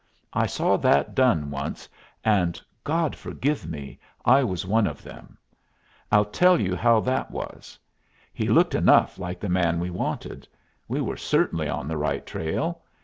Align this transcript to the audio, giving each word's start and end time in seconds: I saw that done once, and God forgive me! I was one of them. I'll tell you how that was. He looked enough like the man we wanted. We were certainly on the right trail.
I 0.33 0.47
saw 0.47 0.77
that 0.77 1.13
done 1.13 1.51
once, 1.51 1.87
and 2.25 2.59
God 2.83 3.15
forgive 3.15 3.67
me! 3.69 3.99
I 4.25 4.43
was 4.43 4.65
one 4.65 4.87
of 4.87 5.03
them. 5.03 5.37
I'll 6.11 6.25
tell 6.25 6.59
you 6.59 6.75
how 6.75 7.01
that 7.01 7.29
was. 7.29 7.77
He 8.33 8.47
looked 8.49 8.73
enough 8.73 9.19
like 9.19 9.39
the 9.39 9.47
man 9.47 9.79
we 9.79 9.91
wanted. 9.91 10.47
We 10.87 11.01
were 11.01 11.17
certainly 11.17 11.69
on 11.69 11.87
the 11.87 11.97
right 11.97 12.25
trail. 12.25 12.81